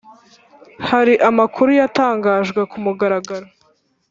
hari 0.89 1.13
amakuru 1.29 1.69
yatangajwe 1.79 2.61
ku 2.71 2.77
mugaragaro 2.85 3.47